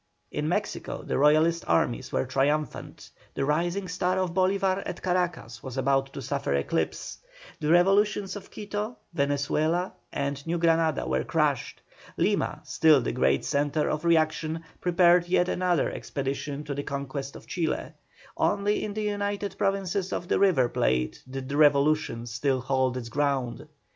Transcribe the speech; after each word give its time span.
In 0.31 0.49
Mexico 0.49 1.03
the 1.03 1.15
Royalist 1.19 1.63
arms 1.67 2.11
were 2.11 2.25
triumphant; 2.25 3.11
the 3.35 3.45
rising 3.45 3.87
star 3.87 4.17
of 4.17 4.33
Bolívar 4.33 4.81
at 4.83 5.03
Caracas 5.03 5.61
was 5.61 5.77
about 5.77 6.11
to 6.13 6.23
suffer 6.23 6.55
eclipse; 6.55 7.19
the 7.59 7.69
revolutions 7.69 8.35
of 8.35 8.49
Quito, 8.49 8.97
Venezuela, 9.13 9.93
and 10.11 10.43
New 10.47 10.57
Granada 10.57 11.05
were 11.07 11.23
crushed; 11.23 11.83
Lima, 12.17 12.61
still 12.63 12.99
the 12.99 13.11
great 13.11 13.45
centre 13.45 13.91
of 13.91 14.03
reaction, 14.03 14.63
prepared 14.79 15.27
yet 15.27 15.47
another 15.47 15.91
expedition 15.91 16.63
for 16.63 16.73
the 16.73 16.81
conquest 16.81 17.35
of 17.35 17.45
Chile; 17.45 17.93
only 18.37 18.83
in 18.83 18.95
the 18.95 19.03
united 19.03 19.55
provinces 19.59 20.11
of 20.11 20.27
the 20.27 20.39
River 20.39 20.67
Plate 20.67 21.21
did 21.29 21.47
the 21.47 21.57
revolution 21.57 22.25
still 22.25 22.61
hold 22.61 22.97
its 22.97 23.09
ground. 23.09 23.67